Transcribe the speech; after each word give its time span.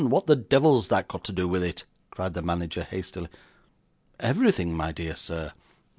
what 0.09 0.25
the 0.25 0.35
devil's 0.35 0.87
that 0.87 1.07
got 1.07 1.23
to 1.23 1.31
do 1.31 1.47
with 1.47 1.63
it!' 1.63 1.85
cried 2.09 2.33
the 2.33 2.41
manager 2.41 2.83
hastily. 2.83 3.27
'Everything, 4.19 4.75
my 4.75 4.91
dear 4.91 5.15
sir. 5.15 5.51